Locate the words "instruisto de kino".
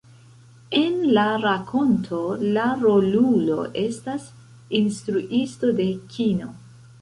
4.81-6.51